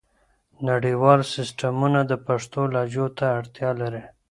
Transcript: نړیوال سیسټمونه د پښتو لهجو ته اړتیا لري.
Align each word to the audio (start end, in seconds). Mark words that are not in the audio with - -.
نړیوال 0.69 1.19
سیسټمونه 1.33 1.99
د 2.11 2.13
پښتو 2.25 2.61
لهجو 2.73 3.05
ته 3.17 3.25
اړتیا 3.39 3.69
لري. 3.81 4.03